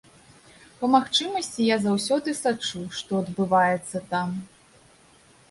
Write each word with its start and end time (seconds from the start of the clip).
Па 0.79 0.87
магчымасці 0.93 1.67
я 1.67 1.77
заўсёды 1.83 2.33
сачу, 2.41 2.81
што 3.01 3.11
адбываецца 3.27 3.97
там. 4.17 4.35